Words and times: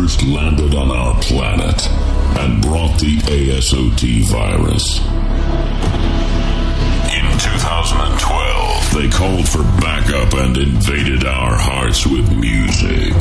first 0.00 0.22
landed 0.22 0.74
on 0.74 0.90
our 0.92 1.20
planet 1.22 1.88
and 2.38 2.62
brought 2.62 2.96
the 3.00 3.16
ASOT 3.26 4.22
virus. 4.30 4.98
In 7.10 7.26
2012, 7.38 8.94
they 8.94 9.08
called 9.08 9.48
for 9.48 9.64
backup 9.82 10.34
and 10.34 10.56
invaded 10.56 11.24
our 11.24 11.56
hearts 11.58 12.06
with 12.06 12.30
music. 12.36 13.12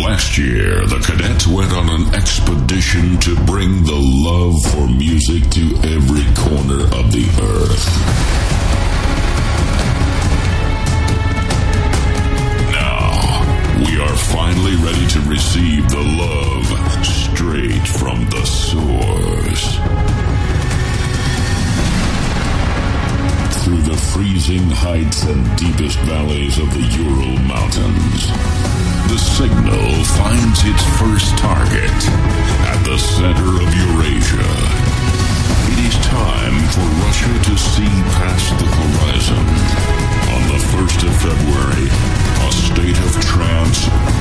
Last 0.00 0.38
year, 0.38 0.86
the 0.86 1.02
cadets 1.04 1.46
went 1.46 1.72
on 1.72 1.88
an 1.88 2.14
expedition 2.14 3.18
to 3.20 3.34
bring 3.46 3.82
the 3.82 3.98
love 3.98 4.62
for 4.70 4.86
music 4.86 5.50
to 5.50 5.74
every 5.90 6.24
corner 6.36 6.84
of 6.98 7.10
the 7.10 7.26
earth. 7.42 8.49
Finally 14.28 14.76
ready 14.76 15.06
to 15.08 15.20
receive 15.28 15.88
the 15.90 16.02
love 16.02 16.66
straight 17.04 17.86
from 17.86 18.24
the 18.26 18.44
source. 18.44 19.78
Through 23.64 23.82
the 23.82 23.96
freezing 24.12 24.68
heights 24.70 25.24
and 25.24 25.42
deepest 25.56 25.98
valleys 26.00 26.58
of 26.58 26.72
the 26.74 26.86
Ural 27.00 27.38
Mountains, 27.46 28.28
the 29.10 29.18
signal 29.18 30.04
finds 30.16 30.60
its 30.64 30.84
first 30.98 31.36
target 31.38 31.98
at 32.70 32.80
the 32.84 32.98
center 32.98 33.50
of 33.62 33.68
Eurasia. 33.74 34.50
It 35.72 35.78
is 35.86 35.96
time 36.06 36.56
for 36.74 36.86
Russia 37.04 37.34
to 37.50 37.54
see 37.58 37.94
past 38.16 38.50
the 38.58 38.68
horizon. 38.70 39.44
On 40.34 40.42
the 40.46 40.60
1st 40.72 41.00
of 41.08 41.12
February, 41.26 41.88
a 42.46 42.52
state 42.52 42.98
of 43.06 43.12
trance, 43.20 43.59
New 43.70 44.19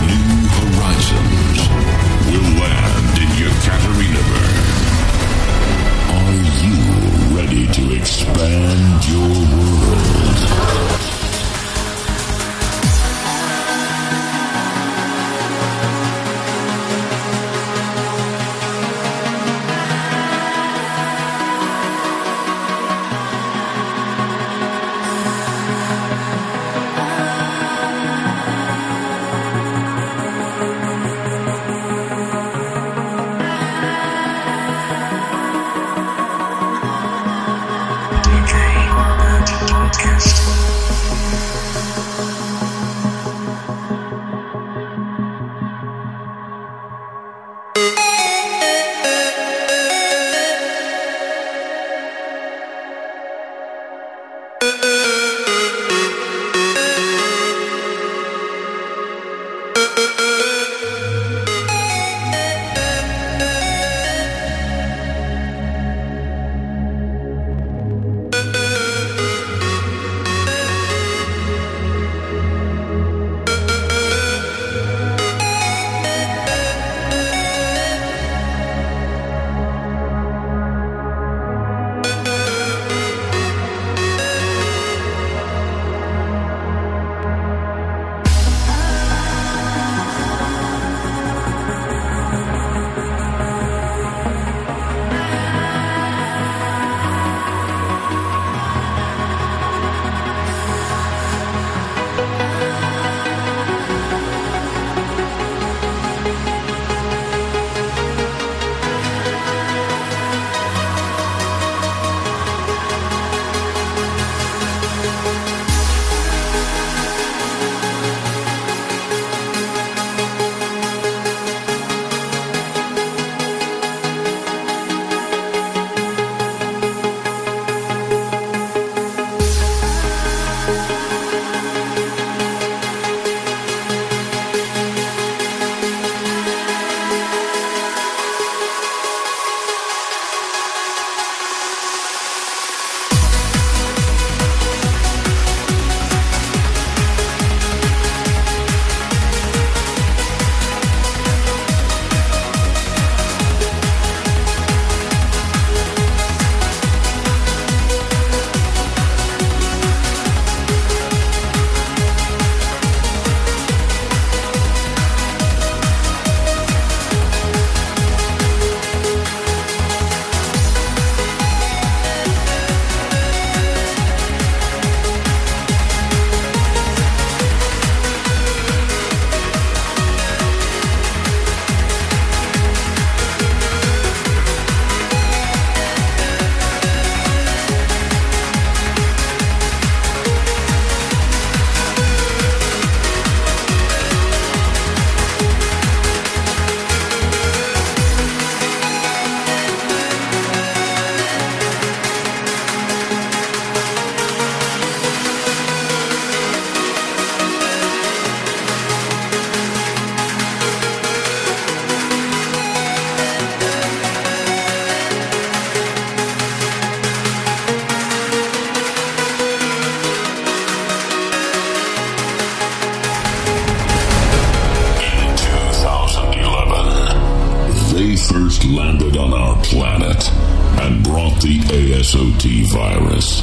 and 232.16 232.32
brought 232.32 232.42
the 232.42 232.64
ASOT 232.64 232.72
virus. 232.74 233.42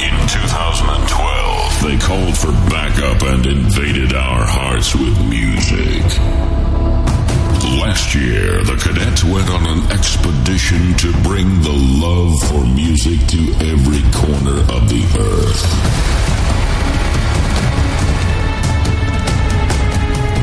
In 0.00 0.14
2012, 0.28 1.82
they 1.82 1.98
called 1.98 2.36
for 2.38 2.52
backup 2.70 3.22
and 3.22 3.46
invaded 3.46 4.14
our 4.14 4.44
hearts 4.46 4.94
with 4.94 5.18
music. 5.28 6.02
Last 7.80 8.14
year, 8.14 8.62
the 8.64 8.76
cadets 8.76 9.24
went 9.24 9.50
on 9.50 9.66
an 9.66 9.90
expedition 9.92 10.94
to 10.98 11.12
bring 11.22 11.48
the 11.62 11.76
love 12.00 12.40
for 12.48 12.64
music 12.64 13.26
to 13.28 13.52
every 13.72 14.02
corner 14.12 14.60
of 14.72 14.88
the 14.88 15.02
earth. 15.18 15.64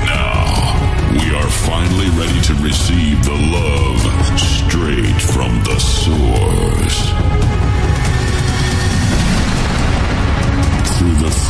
Now, 0.05 1.11
we 1.11 1.33
are 1.35 1.49
finally 1.49 2.09
ready 2.19 2.41
to 2.41 2.53
receive 2.63 3.23
the 3.23 3.31
love 3.31 3.72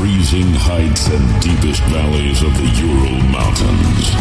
freezing 0.03 0.51
heights 0.51 1.07
and 1.07 1.23
deepest 1.39 1.81
valleys 1.87 2.43
of 2.43 2.51
the 2.59 2.67
Ural 2.75 3.23
Mountains 3.31 4.11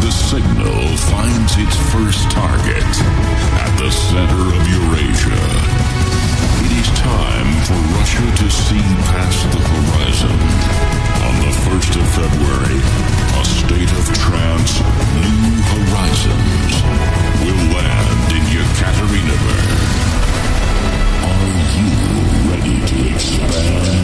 the 0.00 0.08
signal 0.10 0.96
finds 1.12 1.52
its 1.60 1.76
first 1.92 2.24
target 2.32 2.88
at 3.60 3.72
the 3.76 3.92
center 3.92 4.40
of 4.56 4.62
Eurasia. 4.72 5.36
It 6.64 6.72
is 6.80 6.88
time 6.96 7.50
for 7.68 7.76
Russia 7.92 8.24
to 8.24 8.48
see 8.48 8.80
past 9.12 9.44
the 9.52 9.60
horizon. 9.60 10.32
On 11.28 11.34
the 11.44 11.52
1st 11.68 11.92
of 12.00 12.06
February, 12.16 12.80
a 13.36 13.44
state 13.44 13.92
of 14.00 14.04
trance, 14.16 14.80
New 15.20 15.60
Horizons, 15.76 16.72
will 17.44 17.62
land 17.76 18.32
in 18.32 18.44
Yekaterinburg. 18.48 19.68
Are 21.28 21.52
you 21.76 21.92
ready 22.48 22.76
to 22.80 22.96
expand 23.12 24.01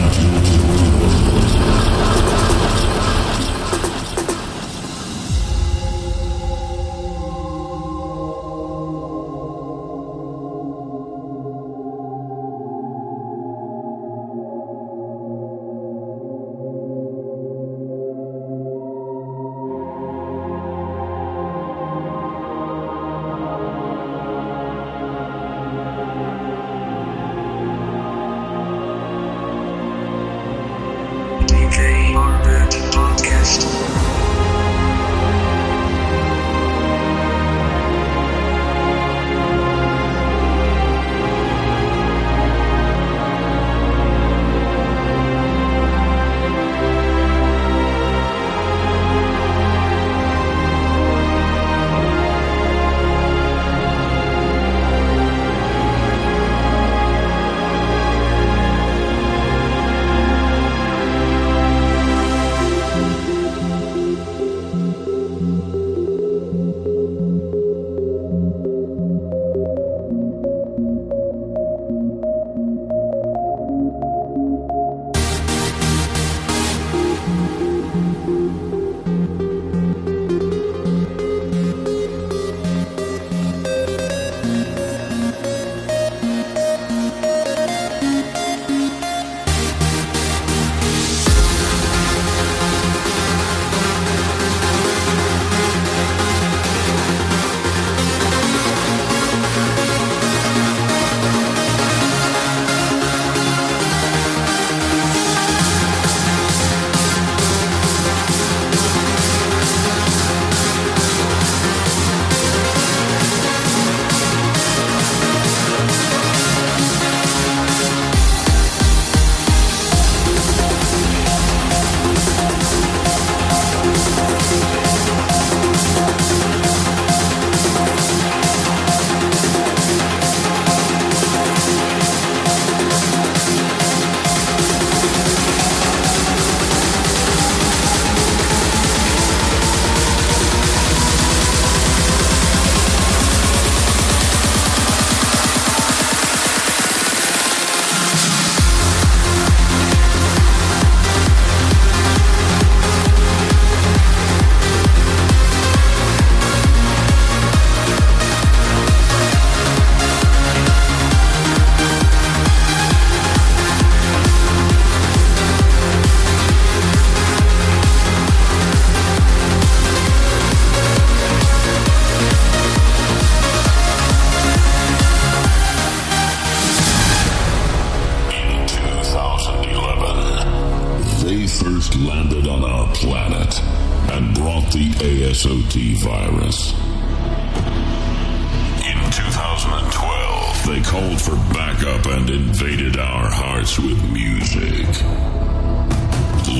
with 193.81 194.11
music. 194.11 194.85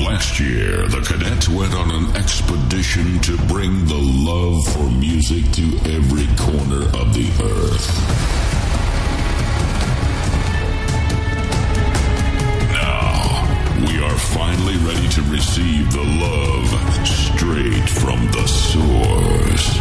Last 0.04 0.40
year, 0.40 0.86
the 0.88 1.00
cadets 1.06 1.48
went 1.48 1.74
on 1.74 1.90
an 1.90 2.16
expedition 2.16 3.20
to 3.20 3.36
bring 3.46 3.84
the 3.86 3.98
love 3.98 4.66
for 4.68 4.88
music 4.90 5.50
to 5.52 5.76
every 5.90 6.26
corner 6.36 6.84
of 7.00 7.12
the 7.12 7.28
earth. 7.42 7.88
Now, 12.72 13.44
we 13.86 14.02
are 14.02 14.18
finally 14.18 14.76
ready 14.78 15.08
to 15.08 15.22
receive 15.30 15.92
the 15.92 16.04
love 16.04 16.68
straight 17.06 17.88
from 17.88 18.26
the 18.32 18.46
source. 18.46 19.80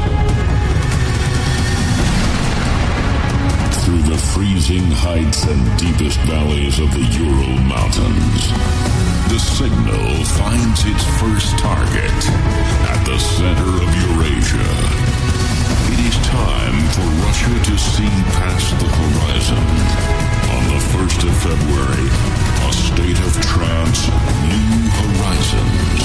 freezing 4.19 4.91
heights 4.91 5.45
and 5.45 5.61
deepest 5.79 6.19
valleys 6.27 6.79
of 6.79 6.91
the 6.91 7.05
Ural 7.19 7.55
Mountains. 7.63 8.41
The 9.31 9.39
signal 9.39 10.25
finds 10.39 10.83
its 10.85 11.05
first 11.19 11.57
target 11.59 12.19
at 12.89 13.01
the 13.05 13.17
center 13.17 13.71
of 13.79 13.89
Eurasia. 14.09 14.69
It 15.93 15.99
is 16.05 16.17
time 16.27 16.79
for 16.95 17.07
Russia 17.23 17.55
to 17.69 17.75
see 17.77 18.13
past 18.35 18.71
the 18.79 18.89
horizon. 18.89 19.63
On 20.55 20.63
the 20.73 20.81
1st 20.93 21.19
of 21.29 21.33
February, 21.45 22.09
a 22.67 22.71
state 22.73 23.19
of 23.25 23.31
trance, 23.51 24.01
New 24.49 24.89
Horizons, 24.99 26.01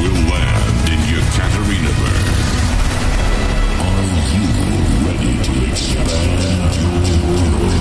will 0.00 0.20
land 0.32 0.84
in 0.92 1.00
Yekaterinburg. 1.12 2.26
Are 3.86 4.04
you 4.34 4.97
ready 5.18 5.36
to 5.42 5.68
expand 5.68 7.08
your 7.08 7.18
world. 7.26 7.77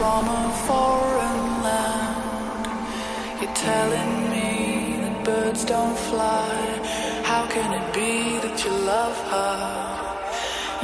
From 0.00 0.26
a 0.28 0.44
foreign 0.66 1.42
land. 1.68 2.64
You're 3.38 3.58
telling 3.70 4.12
me 4.34 4.96
that 5.02 5.16
birds 5.26 5.62
don't 5.62 5.98
fly. 6.10 6.52
How 7.30 7.42
can 7.54 7.68
it 7.78 7.86
be 8.00 8.14
that 8.44 8.56
you 8.64 8.72
love 8.94 9.18
her? 9.34 9.58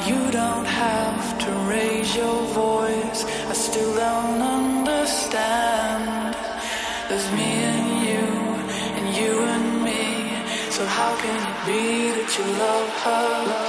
You 0.08 0.20
don't 0.40 0.68
have 0.85 1.25
to 1.44 1.50
raise 1.75 2.14
your 2.14 2.40
voice. 2.66 3.20
I 3.52 3.54
still 3.54 3.94
don't 4.04 4.42
understand. 4.58 6.37
There's 7.08 7.28
me 7.40 7.50
and 7.73 7.88
you, 8.08 8.26
and 8.96 9.06
you 9.18 9.32
and 9.54 9.68
me. 9.88 10.04
So 10.76 10.82
how 10.99 11.12
can 11.23 11.38
it 11.52 11.58
be 11.70 11.85
that 12.16 12.30
you 12.37 12.46
love 12.64 12.90
her? 13.06 13.65